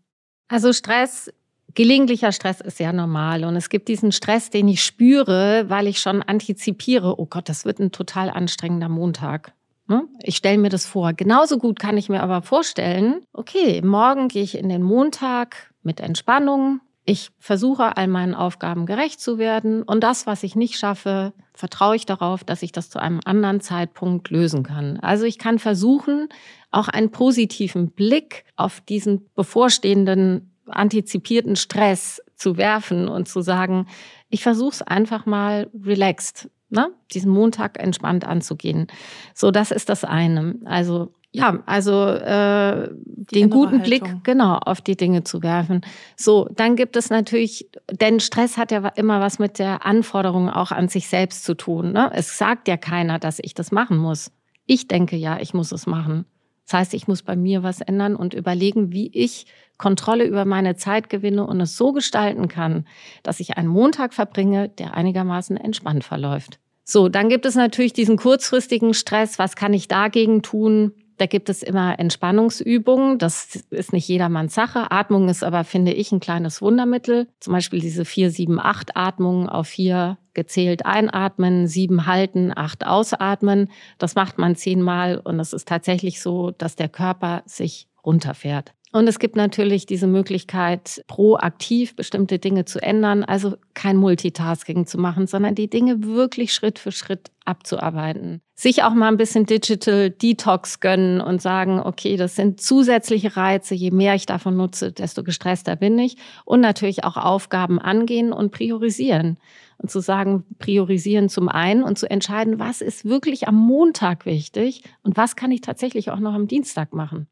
Also 0.48 0.74
Stress 0.74 1.32
Gelegentlicher 1.76 2.32
Stress 2.32 2.62
ist 2.62 2.80
ja 2.80 2.94
normal 2.94 3.44
und 3.46 3.56
es 3.56 3.70
gibt 3.70 3.88
diesen 3.88 4.12
Stress, 4.12 4.50
den 4.50 4.68
ich 4.68 4.84
spüre, 4.84 5.66
weil 5.70 5.88
ich 5.88 6.00
schon 6.00 6.22
antizipiere, 6.22 7.20
oh 7.20 7.26
Gott, 7.26 7.50
das 7.50 7.66
wird 7.66 7.80
ein 7.80 7.92
total 7.92 8.30
anstrengender 8.30 8.90
Montag. 8.90 9.54
Ne? 9.88 10.08
Ich 10.22 10.38
stelle 10.38 10.60
mir 10.60 10.70
das 10.70 10.86
vor. 10.86 11.14
Genauso 11.14 11.58
gut 11.58 11.80
kann 11.80 11.98
ich 11.98 12.10
mir 12.10 12.22
aber 12.22 12.42
vorstellen, 12.42 13.22
okay, 13.34 13.82
morgen 13.82 14.28
gehe 14.28 14.44
ich 14.44 14.58
in 14.58 14.70
den 14.70 14.84
Montag 14.84 15.74
mit 15.82 16.00
Entspannung. 16.00 16.80
Ich 17.06 17.32
versuche 17.38 17.98
all 17.98 18.08
meinen 18.08 18.34
Aufgaben 18.34 18.86
gerecht 18.86 19.20
zu 19.20 19.38
werden 19.38 19.84
und 19.84 20.02
das, 20.02 20.26
was 20.26 20.44
ich 20.44 20.56
nicht 20.56 20.78
schaffe, 20.78 21.34
vertraue 21.54 21.98
ich 21.98 22.06
darauf, 22.06 22.46
dass 22.46 22.64
ich 22.64 22.72
das 22.72 22.90
zu 22.90 23.00
einem 23.00 23.20
anderen 23.26 23.60
Zeitpunkt 23.60 24.30
lösen 24.30 24.64
kann. 24.64 25.00
Also 25.02 25.26
ich 25.26 25.38
kann 25.38 25.60
versuchen, 25.60 26.30
auch 26.72 26.88
einen 26.88 27.12
positiven 27.12 27.92
Blick 27.92 28.46
auf 28.56 28.80
diesen 28.80 29.30
bevorstehenden 29.36 30.53
antizipierten 30.68 31.56
Stress 31.56 32.22
zu 32.36 32.58
werfen 32.58 33.08
und 33.08 33.28
zu 33.28 33.42
sagen, 33.42 33.88
ich 34.30 34.44
versuche 34.44 34.72
es 34.72 34.82
einfach 34.82 35.26
mal 35.26 35.70
relaxed, 35.84 36.50
ne? 36.70 36.90
diesen 37.12 37.32
Montag 37.32 37.80
entspannt 37.80 38.26
anzugehen. 38.26 38.88
So, 39.34 39.52
das 39.52 39.72
ist 39.72 39.90
das 39.90 40.04
eine. 40.04 40.56
Also 40.66 41.14
ja, 41.36 41.64
also 41.66 42.10
äh, 42.10 42.90
den 42.92 43.50
guten 43.50 43.82
Haltung. 43.82 43.84
Blick 43.84 44.24
genau 44.24 44.60
auf 44.64 44.82
die 44.82 44.96
Dinge 44.96 45.24
zu 45.24 45.42
werfen. 45.42 45.82
So, 46.16 46.48
dann 46.56 46.76
gibt 46.76 46.96
es 46.96 47.10
natürlich, 47.10 47.68
denn 47.90 48.20
Stress 48.20 48.56
hat 48.56 48.72
ja 48.72 48.88
immer 48.90 49.20
was 49.20 49.40
mit 49.40 49.58
der 49.58 49.84
Anforderung 49.84 50.48
auch 50.48 50.72
an 50.72 50.90
sich 50.90 51.08
selbst 51.08 51.44
zu 51.44 51.56
tun. 51.56 51.92
Ne? 51.92 52.12
Es 52.14 52.38
sagt 52.38 52.68
ja 52.68 52.78
keiner, 52.78 53.18
dass 53.18 53.40
ich 53.42 53.56
das 53.56 53.72
machen 53.72 53.98
muss. 53.98 54.32
Ich 54.68 54.88
denke 54.88 55.16
ja, 55.16 55.40
ich 55.40 55.56
muss 55.56 55.72
es 55.72 55.88
machen. 55.88 56.26
Das 56.66 56.80
heißt, 56.80 56.94
ich 56.94 57.08
muss 57.08 57.22
bei 57.22 57.36
mir 57.36 57.64
was 57.64 57.82
ändern 57.82 58.16
und 58.16 58.34
überlegen, 58.34 58.92
wie 58.92 59.10
ich 59.14 59.46
Kontrolle 59.78 60.26
über 60.26 60.46
meine 60.46 60.76
Zeit 60.76 61.10
gewinne 61.10 61.46
und 61.46 61.60
es 61.60 61.76
so 61.76 61.92
gestalten 61.92 62.48
kann, 62.48 62.88
dass 63.22 63.40
ich 63.40 63.58
einen 63.58 63.68
Montag 63.68 64.14
verbringe, 64.14 64.70
der 64.70 64.94
einigermaßen 64.94 65.58
entspannt 65.58 66.04
verläuft. 66.04 66.60
So, 66.86 67.10
dann 67.10 67.30
gibt 67.30 67.46
es 67.46 67.56
natürlich 67.56 67.94
diesen 67.94 68.18
kurzfristigen 68.18 68.94
Stress. 68.94 69.40
Was 69.40 69.56
kann 69.56 69.74
ich 69.74 69.88
dagegen 69.88 70.42
tun? 70.42 70.94
Da 71.24 71.28
gibt 71.28 71.48
es 71.48 71.64
immer 71.64 71.98
Entspannungsübungen. 72.00 73.18
Das 73.18 73.56
ist 73.70 73.94
nicht 73.94 74.10
jedermanns 74.10 74.54
Sache. 74.54 74.92
Atmung 74.92 75.30
ist 75.30 75.42
aber, 75.42 75.64
finde 75.64 75.94
ich, 75.94 76.12
ein 76.12 76.20
kleines 76.20 76.62
Wundermittel. 76.62 77.30
Zum 77.40 77.54
Beispiel 77.54 77.80
diese 77.80 78.04
4, 78.04 78.30
7, 78.30 78.60
8 78.60 78.98
Atmungen 78.98 79.48
auf 79.48 79.68
4 79.68 80.18
gezählt 80.34 80.86
einatmen, 80.86 81.66
7 81.66 82.08
halten, 82.08 82.52
8 82.54 82.86
ausatmen. 82.86 83.70
Das 84.00 84.16
macht 84.16 84.38
man 84.38 84.58
zehnmal 84.58 85.18
und 85.18 85.40
es 85.40 85.54
ist 85.54 85.66
tatsächlich 85.66 86.20
so, 86.20 86.52
dass 86.52 86.76
der 86.76 86.90
Körper 86.90 87.42
sich 87.46 87.88
runterfährt. 88.06 88.74
Und 88.96 89.08
es 89.08 89.18
gibt 89.18 89.36
natürlich 89.36 89.88
diese 89.88 90.06
Möglichkeit, 90.06 91.04
proaktiv 91.08 91.96
bestimmte 91.96 92.38
Dinge 92.38 92.66
zu 92.66 92.80
ändern, 92.80 93.24
also 93.24 93.56
kein 93.74 93.98
Multitasking 93.98 94.86
zu 94.86 95.00
machen, 95.00 95.26
sondern 95.26 95.56
die 95.56 95.68
Dinge 95.68 96.04
wirklich 96.04 96.54
Schritt 96.54 96.78
für 96.78 96.92
Schritt 96.92 97.32
abzuarbeiten. 97.44 98.42
Sich 98.54 98.84
auch 98.84 98.94
mal 98.94 99.08
ein 99.08 99.18
bisschen 99.18 99.48
Digital 99.48 100.12
Detox 100.12 100.80
gönnen 100.80 101.22
und 101.22 101.42
sagen, 101.42 101.80
okay, 101.80 102.18
das 102.18 102.36
sind 102.36 102.62
zusätzliche 102.62 103.36
Reize. 103.36 103.74
Je 103.74 103.90
mehr 103.90 104.14
ich 104.14 104.28
davon 104.28 104.56
nutze, 104.58 104.92
desto 104.92 105.24
gestresster 105.24 105.76
bin 105.76 105.98
ich. 105.98 106.16
Und 106.46 106.62
natürlich 106.62 107.04
auch 107.04 107.18
Aufgaben 107.18 107.80
angehen 107.80 108.32
und 108.32 108.52
priorisieren. 108.52 109.40
Und 109.80 109.90
zu 109.90 110.02
sagen, 110.02 110.46
priorisieren 110.60 111.30
zum 111.30 111.50
einen 111.50 111.82
und 111.82 111.98
zu 111.98 112.08
entscheiden, 112.12 112.60
was 112.60 112.82
ist 112.82 113.06
wirklich 113.06 113.48
am 113.48 113.56
Montag 113.56 114.28
wichtig 114.28 114.84
und 115.02 115.18
was 115.18 115.36
kann 115.36 115.52
ich 115.52 115.62
tatsächlich 115.62 116.12
auch 116.12 116.20
noch 116.20 116.36
am 116.36 116.48
Dienstag 116.48 116.94
machen. 116.94 117.28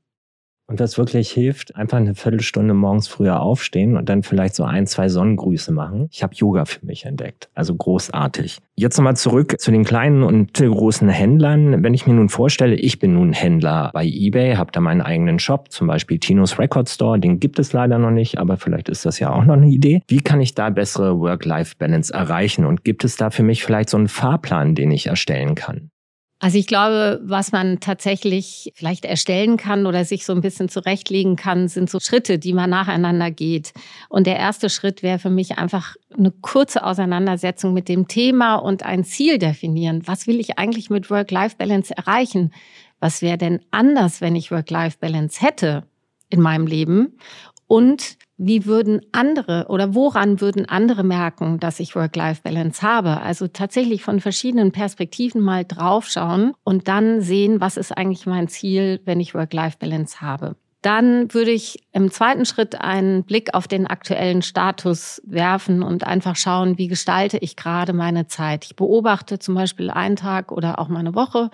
Und 0.72 0.80
was 0.80 0.98
wirklich 0.98 1.30
hilft, 1.30 1.76
einfach 1.76 1.98
eine 1.98 2.16
Viertelstunde 2.16 2.74
morgens 2.74 3.10
früher 3.10 3.42
aufstehen 3.42 3.98
und 3.98 4.08
dann 4.08 4.24
vielleicht 4.24 4.56
so 4.56 4.64
ein, 4.64 4.88
zwei 4.88 5.10
Sonnengrüße 5.10 5.74
machen. 5.74 6.08
Ich 6.14 6.24
habe 6.24 6.34
Yoga 6.34 6.64
für 6.64 6.86
mich 6.86 7.04
entdeckt. 7.04 7.50
Also 7.54 7.76
großartig. 7.76 8.60
Jetzt 8.76 8.98
nochmal 8.98 9.18
zurück 9.18 9.60
zu 9.60 9.70
den 9.72 9.84
kleinen 9.84 10.24
und 10.24 10.54
großen 10.54 11.10
Händlern. 11.10 11.84
Wenn 11.84 11.94
ich 11.94 12.08
mir 12.08 12.14
nun 12.14 12.30
vorstelle, 12.30 12.76
ich 12.76 13.00
bin 13.00 13.16
nun 13.16 13.34
Händler 13.34 13.92
bei 13.94 14.06
eBay, 14.06 14.56
habe 14.56 14.72
da 14.72 14.80
meinen 14.80 15.02
eigenen 15.02 15.40
Shop, 15.40 15.70
zum 15.72 15.88
Beispiel 15.88 16.20
Tinos 16.20 16.58
Record 16.58 16.88
Store, 16.88 17.20
den 17.20 17.42
gibt 17.42 17.60
es 17.60 17.74
leider 17.74 17.98
noch 17.98 18.12
nicht, 18.12 18.38
aber 18.38 18.56
vielleicht 18.56 18.88
ist 18.88 19.06
das 19.06 19.20
ja 19.20 19.30
auch 19.30 19.44
noch 19.44 19.56
eine 19.56 19.68
Idee. 19.68 20.04
Wie 20.08 20.22
kann 20.22 20.40
ich 20.40 20.56
da 20.56 20.70
bessere 20.70 21.20
Work-Life-Balance 21.20 22.14
erreichen? 22.14 22.64
Und 22.64 22.86
gibt 22.86 23.04
es 23.04 23.18
da 23.18 23.30
für 23.30 23.44
mich 23.44 23.66
vielleicht 23.66 23.90
so 23.90 23.98
einen 23.98 24.08
Fahrplan, 24.08 24.74
den 24.74 24.92
ich 24.92 25.08
erstellen 25.08 25.56
kann? 25.56 25.91
Also 26.44 26.58
ich 26.58 26.66
glaube, 26.66 27.22
was 27.24 27.52
man 27.52 27.80
tatsächlich 27.82 28.74
vielleicht 28.74 29.06
erstellen 29.06 29.58
kann 29.58 29.86
oder 29.86 30.06
sich 30.06 30.26
so 30.26 30.34
ein 30.34 30.42
bisschen 30.42 30.70
zurechtlegen 30.70 31.36
kann, 31.36 31.68
sind 31.68 31.88
so 31.88 32.00
Schritte, 32.00 32.40
die 32.40 32.54
man 32.54 32.72
nacheinander 32.72 33.30
geht. 33.30 33.74
Und 34.10 34.26
der 34.26 34.38
erste 34.38 34.72
Schritt 34.72 35.04
wäre 35.04 35.20
für 35.20 35.30
mich 35.30 35.60
einfach 35.60 35.96
eine 36.18 36.32
kurze 36.32 36.84
Auseinandersetzung 36.84 37.74
mit 37.74 37.88
dem 37.88 38.08
Thema 38.08 38.56
und 38.56 38.82
ein 38.82 39.04
Ziel 39.04 39.38
definieren. 39.38 40.02
Was 40.08 40.26
will 40.26 40.40
ich 40.40 40.58
eigentlich 40.58 40.90
mit 40.90 41.12
Work-Life-Balance 41.12 41.96
erreichen? 41.96 42.52
Was 43.00 43.22
wäre 43.22 43.38
denn 43.38 43.60
anders, 43.70 44.20
wenn 44.20 44.36
ich 44.36 44.50
Work-Life-Balance 44.50 45.42
hätte 45.42 45.84
in 46.32 46.42
meinem 46.42 46.66
Leben? 46.66 47.20
Und 47.68 48.18
wie 48.44 48.66
würden 48.66 49.02
andere 49.12 49.68
oder 49.70 49.94
woran 49.94 50.42
würden 50.42 50.68
andere 50.68 51.04
merken, 51.04 51.60
dass 51.60 51.80
ich 51.80 51.96
Work-Life-Balance 51.96 52.82
habe? 52.82 53.22
Also 53.22 53.48
tatsächlich 53.48 54.04
von 54.04 54.20
verschiedenen 54.20 54.72
Perspektiven 54.72 55.42
mal 55.42 55.64
draufschauen 55.64 56.54
und 56.64 56.88
dann 56.88 57.22
sehen, 57.22 57.62
was 57.62 57.78
ist 57.78 57.96
eigentlich 57.96 58.26
mein 58.26 58.48
Ziel, 58.48 59.00
wenn 59.06 59.20
ich 59.20 59.36
Work-Life-Balance 59.36 60.22
habe. 60.22 60.56
Dann 60.82 61.32
würde 61.32 61.52
ich 61.52 61.84
im 61.92 62.10
zweiten 62.10 62.48
Schritt 62.48 62.82
einen 62.82 63.26
Blick 63.26 63.54
auf 63.54 63.68
den 63.68 63.86
aktuellen 63.86 64.42
Status 64.42 65.22
werfen 65.24 65.84
und 65.84 66.08
einfach 66.08 66.36
schauen, 66.36 66.80
wie 66.80 66.88
gestalte 66.88 67.38
ich 67.38 67.56
gerade 67.56 67.94
meine 67.94 68.26
Zeit. 68.26 68.66
Ich 68.66 68.76
beobachte 68.76 69.38
zum 69.38 69.54
Beispiel 69.54 69.92
einen 69.92 70.16
Tag 70.16 70.52
oder 70.52 70.80
auch 70.80 70.88
mal 70.88 71.02
eine 71.02 71.14
Woche. 71.14 71.52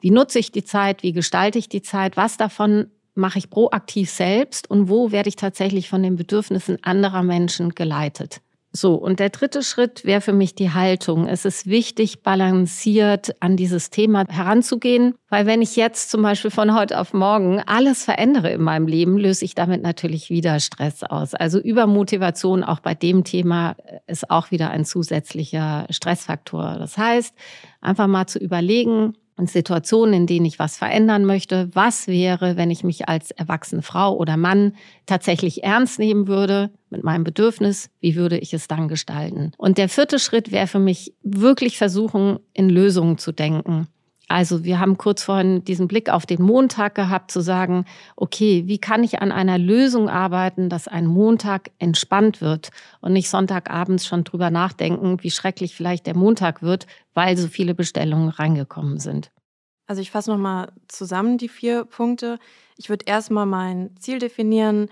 Wie 0.00 0.10
nutze 0.10 0.38
ich 0.38 0.52
die 0.52 0.64
Zeit? 0.64 1.02
Wie 1.02 1.12
gestalte 1.12 1.58
ich 1.58 1.70
die 1.70 1.80
Zeit? 1.80 2.18
Was 2.18 2.36
davon 2.36 2.90
mache 3.16 3.38
ich 3.38 3.50
proaktiv 3.50 4.10
selbst 4.10 4.70
und 4.70 4.88
wo 4.88 5.12
werde 5.12 5.28
ich 5.28 5.36
tatsächlich 5.36 5.88
von 5.88 6.02
den 6.02 6.16
Bedürfnissen 6.16 6.78
anderer 6.82 7.22
Menschen 7.22 7.74
geleitet. 7.74 8.40
So, 8.76 8.94
und 8.94 9.20
der 9.20 9.30
dritte 9.30 9.62
Schritt 9.62 10.04
wäre 10.04 10.20
für 10.20 10.34
mich 10.34 10.54
die 10.54 10.70
Haltung. 10.70 11.26
Es 11.26 11.46
ist 11.46 11.66
wichtig, 11.66 12.22
balanciert 12.22 13.34
an 13.40 13.56
dieses 13.56 13.88
Thema 13.88 14.24
heranzugehen, 14.28 15.14
weil 15.30 15.46
wenn 15.46 15.62
ich 15.62 15.76
jetzt 15.76 16.10
zum 16.10 16.20
Beispiel 16.20 16.50
von 16.50 16.74
heute 16.74 17.00
auf 17.00 17.14
morgen 17.14 17.60
alles 17.64 18.04
verändere 18.04 18.50
in 18.50 18.60
meinem 18.60 18.86
Leben, 18.86 19.16
löse 19.16 19.46
ich 19.46 19.54
damit 19.54 19.82
natürlich 19.82 20.28
wieder 20.28 20.60
Stress 20.60 21.02
aus. 21.02 21.34
Also 21.34 21.58
Übermotivation 21.58 22.62
auch 22.64 22.80
bei 22.80 22.94
dem 22.94 23.24
Thema 23.24 23.76
ist 24.06 24.30
auch 24.30 24.50
wieder 24.50 24.70
ein 24.70 24.84
zusätzlicher 24.84 25.86
Stressfaktor. 25.88 26.76
Das 26.78 26.98
heißt, 26.98 27.34
einfach 27.80 28.08
mal 28.08 28.26
zu 28.26 28.38
überlegen, 28.38 29.14
und 29.36 29.50
Situationen, 29.50 30.14
in 30.14 30.26
denen 30.26 30.46
ich 30.46 30.58
was 30.58 30.76
verändern 30.76 31.24
möchte. 31.24 31.68
Was 31.72 32.08
wäre, 32.08 32.56
wenn 32.56 32.70
ich 32.70 32.84
mich 32.84 33.08
als 33.08 33.30
erwachsene 33.30 33.82
Frau 33.82 34.16
oder 34.16 34.36
Mann 34.36 34.74
tatsächlich 35.04 35.62
ernst 35.62 35.98
nehmen 35.98 36.26
würde 36.26 36.70
mit 36.90 37.04
meinem 37.04 37.24
Bedürfnis? 37.24 37.90
Wie 38.00 38.16
würde 38.16 38.38
ich 38.38 38.54
es 38.54 38.68
dann 38.68 38.88
gestalten? 38.88 39.52
Und 39.58 39.78
der 39.78 39.88
vierte 39.88 40.18
Schritt 40.18 40.52
wäre 40.52 40.66
für 40.66 40.78
mich 40.78 41.14
wirklich 41.22 41.76
versuchen, 41.78 42.38
in 42.54 42.70
Lösungen 42.70 43.18
zu 43.18 43.32
denken. 43.32 43.88
Also 44.28 44.64
wir 44.64 44.80
haben 44.80 44.98
kurz 44.98 45.22
vorhin 45.22 45.64
diesen 45.64 45.86
Blick 45.86 46.10
auf 46.10 46.26
den 46.26 46.42
Montag 46.42 46.96
gehabt, 46.96 47.30
zu 47.30 47.40
sagen, 47.40 47.84
okay, 48.16 48.64
wie 48.66 48.78
kann 48.78 49.04
ich 49.04 49.20
an 49.20 49.30
einer 49.30 49.56
Lösung 49.56 50.08
arbeiten, 50.08 50.68
dass 50.68 50.88
ein 50.88 51.06
Montag 51.06 51.70
entspannt 51.78 52.40
wird 52.40 52.70
und 53.00 53.12
nicht 53.12 53.30
Sonntagabends 53.30 54.04
schon 54.04 54.24
drüber 54.24 54.50
nachdenken, 54.50 55.22
wie 55.22 55.30
schrecklich 55.30 55.76
vielleicht 55.76 56.06
der 56.06 56.16
Montag 56.16 56.62
wird, 56.62 56.86
weil 57.14 57.36
so 57.36 57.46
viele 57.46 57.74
Bestellungen 57.74 58.28
reingekommen 58.28 58.98
sind. 58.98 59.30
Also 59.86 60.02
ich 60.02 60.10
fasse 60.10 60.32
nochmal 60.32 60.72
zusammen 60.88 61.38
die 61.38 61.48
vier 61.48 61.84
Punkte. 61.84 62.40
Ich 62.76 62.88
würde 62.88 63.04
erstmal 63.06 63.46
mein 63.46 63.90
Ziel 64.00 64.18
definieren, 64.18 64.88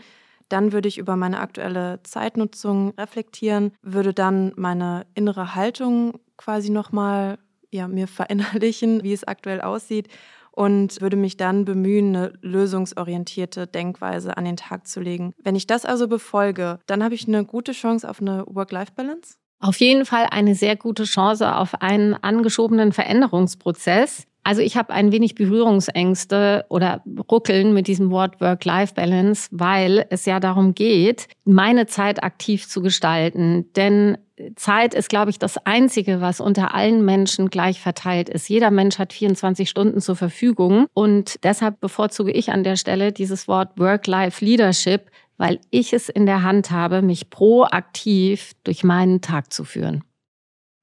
dann 0.48 0.72
würde 0.72 0.86
ich 0.86 0.98
über 0.98 1.16
meine 1.16 1.40
aktuelle 1.40 2.00
Zeitnutzung 2.04 2.90
reflektieren, 2.96 3.72
würde 3.82 4.14
dann 4.14 4.52
meine 4.54 5.06
innere 5.14 5.56
Haltung 5.56 6.20
quasi 6.36 6.70
nochmal 6.70 7.38
ja, 7.74 7.88
mir 7.88 8.06
verinnerlichen, 8.08 9.02
wie 9.02 9.12
es 9.12 9.24
aktuell 9.24 9.60
aussieht 9.60 10.08
und 10.52 11.00
würde 11.00 11.16
mich 11.16 11.36
dann 11.36 11.64
bemühen, 11.64 12.14
eine 12.14 12.32
lösungsorientierte 12.40 13.66
Denkweise 13.66 14.36
an 14.36 14.44
den 14.44 14.56
Tag 14.56 14.86
zu 14.86 15.00
legen. 15.00 15.34
Wenn 15.42 15.56
ich 15.56 15.66
das 15.66 15.84
also 15.84 16.06
befolge, 16.06 16.78
dann 16.86 17.02
habe 17.02 17.14
ich 17.14 17.26
eine 17.26 17.44
gute 17.44 17.72
Chance 17.72 18.08
auf 18.08 18.20
eine 18.20 18.44
Work-Life-Balance? 18.46 19.34
Auf 19.60 19.80
jeden 19.80 20.04
Fall 20.04 20.26
eine 20.30 20.54
sehr 20.54 20.76
gute 20.76 21.04
Chance 21.04 21.56
auf 21.56 21.80
einen 21.80 22.14
angeschobenen 22.14 22.92
Veränderungsprozess. 22.92 24.26
Also 24.44 24.60
ich 24.60 24.76
habe 24.76 24.92
ein 24.92 25.10
wenig 25.10 25.34
Berührungsängste 25.34 26.66
oder 26.68 27.02
Ruckeln 27.30 27.72
mit 27.72 27.86
diesem 27.86 28.10
Wort 28.10 28.40
Work-Life-Balance, 28.40 29.48
weil 29.50 30.06
es 30.10 30.26
ja 30.26 30.38
darum 30.38 30.74
geht, 30.74 31.28
meine 31.44 31.86
Zeit 31.86 32.22
aktiv 32.22 32.68
zu 32.68 32.82
gestalten. 32.82 33.72
Denn 33.74 34.18
Zeit 34.56 34.94
ist, 34.94 35.08
glaube 35.08 35.30
ich, 35.30 35.38
das 35.38 35.56
Einzige, 35.64 36.20
was 36.20 36.40
unter 36.40 36.74
allen 36.74 37.04
Menschen 37.04 37.48
gleich 37.48 37.80
verteilt 37.80 38.28
ist. 38.28 38.48
Jeder 38.48 38.70
Mensch 38.70 38.98
hat 38.98 39.12
24 39.14 39.70
Stunden 39.70 40.00
zur 40.00 40.16
Verfügung. 40.16 40.86
Und 40.92 41.42
deshalb 41.42 41.80
bevorzuge 41.80 42.32
ich 42.32 42.50
an 42.50 42.64
der 42.64 42.76
Stelle 42.76 43.12
dieses 43.12 43.48
Wort 43.48 43.78
Work-Life-Leadership, 43.78 45.10
weil 45.38 45.58
ich 45.70 45.92
es 45.92 46.08
in 46.08 46.26
der 46.26 46.42
Hand 46.42 46.70
habe, 46.70 47.00
mich 47.00 47.30
proaktiv 47.30 48.52
durch 48.64 48.84
meinen 48.84 49.20
Tag 49.20 49.52
zu 49.52 49.64
führen. 49.64 50.04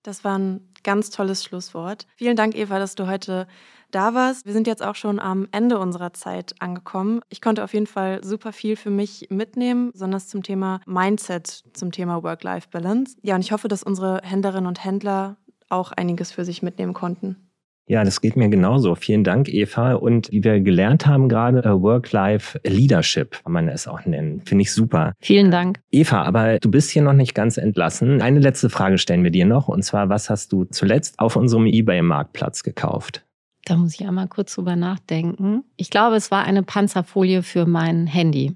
Das 0.04 0.24
war 0.24 0.40
ein 0.40 0.71
ganz 0.84 1.10
tolles 1.10 1.44
Schlusswort. 1.44 2.08
Vielen 2.16 2.36
Dank, 2.36 2.56
Eva, 2.56 2.80
dass 2.80 2.96
du 2.96 3.08
heute 3.08 3.48
da 3.92 4.14
warst. 4.14 4.46
Wir 4.46 4.54
sind 4.54 4.68
jetzt 4.68 4.84
auch 4.84 4.96
schon 4.96 5.20
am 5.20 5.48
Ende 5.52 5.78
unserer 5.78 6.14
Zeit 6.14 6.56
angekommen. 6.60 7.22
Ich 7.30 7.42
konnte 7.42 7.64
auf 7.64 7.74
jeden 7.74 7.88
Fall 7.88 8.24
super 8.24 8.54
viel 8.54 8.76
für 8.76 8.90
mich 8.90 9.28
mitnehmen, 9.30 9.92
besonders 9.92 10.28
zum 10.28 10.44
Thema 10.44 10.82
Mindset, 10.86 11.64
zum 11.74 11.92
Thema 11.92 12.24
Work-Life-Balance. 12.24 13.18
Ja, 13.22 13.36
und 13.36 13.42
ich 13.42 13.52
hoffe, 13.52 13.68
dass 13.68 13.84
unsere 13.84 14.22
Händlerinnen 14.24 14.68
und 14.68 14.84
Händler 14.84 15.38
auch 15.70 15.92
einiges 15.92 16.32
für 16.32 16.46
sich 16.46 16.62
mitnehmen 16.62 16.94
konnten. 16.94 17.51
Ja, 17.92 18.06
das 18.06 18.22
geht 18.22 18.38
mir 18.38 18.48
genauso. 18.48 18.96
Vielen 18.96 19.26
Dank, 19.26 19.50
Eva. 19.50 19.96
Und 19.96 20.32
wie 20.32 20.42
wir 20.46 20.62
gelernt 20.62 21.08
haben 21.08 21.28
gerade, 21.28 21.60
äh, 21.60 21.82
Work-Life-Leadership 21.82 23.44
kann 23.44 23.52
man 23.52 23.68
es 23.68 23.86
auch 23.86 24.06
nennen. 24.06 24.42
Finde 24.46 24.62
ich 24.62 24.72
super. 24.72 25.12
Vielen 25.20 25.52
Dank. 25.52 25.82
Eva, 25.92 26.22
aber 26.22 26.58
du 26.60 26.72
bist 26.72 26.90
hier 26.92 27.02
noch 27.02 27.12
nicht 27.12 27.36
ganz 27.36 27.58
entlassen. 27.58 28.22
Eine 28.22 28.40
letzte 28.40 28.70
Frage 28.70 28.98
stellen 28.98 29.26
wir 29.26 29.32
dir 29.32 29.46
noch. 29.46 29.68
Und 29.68 29.84
zwar, 29.84 30.08
was 30.08 30.30
hast 30.30 30.54
du 30.54 30.64
zuletzt 30.64 31.20
auf 31.20 31.36
unserem 31.36 31.66
eBay-Marktplatz 31.66 32.64
gekauft? 32.64 33.26
Da 33.66 33.76
muss 33.76 34.00
ich 34.00 34.08
einmal 34.08 34.30
kurz 34.30 34.56
drüber 34.56 34.78
nachdenken. 34.78 35.66
Ich 35.76 35.90
glaube, 35.90 36.16
es 36.16 36.32
war 36.32 36.46
eine 36.46 36.64
Panzerfolie 36.64 37.44
für 37.44 37.66
mein 37.66 38.08
Handy. 38.08 38.56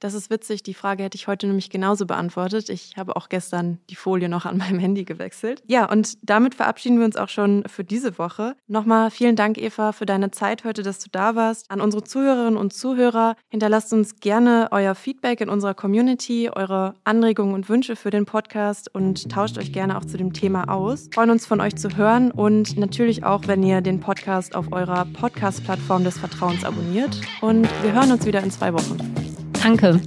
Das 0.00 0.14
ist 0.14 0.30
witzig. 0.30 0.62
Die 0.62 0.74
Frage 0.74 1.02
hätte 1.02 1.16
ich 1.16 1.28
heute 1.28 1.46
nämlich 1.46 1.70
genauso 1.70 2.06
beantwortet. 2.06 2.68
Ich 2.68 2.96
habe 2.96 3.16
auch 3.16 3.28
gestern 3.28 3.78
die 3.90 3.96
Folie 3.96 4.28
noch 4.28 4.44
an 4.44 4.58
meinem 4.64 4.78
Handy 4.78 5.04
gewechselt. 5.04 5.62
Ja, 5.66 5.90
und 5.90 6.18
damit 6.22 6.54
verabschieden 6.54 6.98
wir 6.98 7.04
uns 7.04 7.16
auch 7.16 7.28
schon 7.28 7.64
für 7.66 7.84
diese 7.84 8.18
Woche. 8.18 8.56
Nochmal 8.66 9.10
vielen 9.10 9.36
Dank, 9.36 9.58
Eva, 9.58 9.92
für 9.92 10.06
deine 10.06 10.30
Zeit 10.30 10.64
heute, 10.64 10.82
dass 10.82 10.98
du 10.98 11.08
da 11.10 11.34
warst. 11.34 11.70
An 11.70 11.80
unsere 11.80 12.04
Zuhörerinnen 12.04 12.56
und 12.56 12.72
Zuhörer 12.72 13.36
hinterlasst 13.48 13.92
uns 13.92 14.16
gerne 14.16 14.68
euer 14.70 14.94
Feedback 14.94 15.40
in 15.40 15.48
unserer 15.48 15.74
Community, 15.74 16.50
eure 16.54 16.94
Anregungen 17.04 17.54
und 17.54 17.68
Wünsche 17.68 17.96
für 17.96 18.10
den 18.10 18.26
Podcast 18.26 18.94
und 18.94 19.30
tauscht 19.30 19.58
euch 19.58 19.72
gerne 19.72 19.96
auch 19.96 20.04
zu 20.04 20.16
dem 20.16 20.32
Thema 20.32 20.68
aus. 20.68 21.06
Wir 21.06 21.14
freuen 21.14 21.30
uns 21.30 21.46
von 21.46 21.60
euch 21.60 21.76
zu 21.76 21.96
hören 21.96 22.30
und 22.30 22.76
natürlich 22.76 23.24
auch, 23.24 23.46
wenn 23.46 23.62
ihr 23.62 23.80
den 23.80 24.00
Podcast 24.00 24.54
auf 24.54 24.72
eurer 24.72 25.06
Podcast-Plattform 25.06 26.04
des 26.04 26.18
Vertrauens 26.18 26.64
abonniert. 26.64 27.20
Und 27.40 27.68
wir 27.82 27.92
hören 27.92 28.12
uns 28.12 28.26
wieder 28.26 28.42
in 28.42 28.50
zwei 28.50 28.72
Wochen. 28.72 29.23
Danke. 29.64 29.98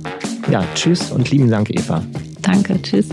Ja, 0.51 0.63
tschüss 0.75 1.09
und 1.09 1.31
lieben 1.31 1.49
Dank, 1.49 1.71
Eva. 1.71 2.03
Danke, 2.43 2.79
tschüss. 2.79 3.07